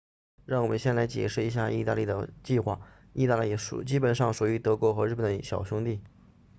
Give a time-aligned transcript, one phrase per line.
[0.45, 2.81] 让我们先来解释一下意大利的计划
[3.13, 3.55] 意大利
[3.85, 6.01] 基本上属于德国和日本的小兄弟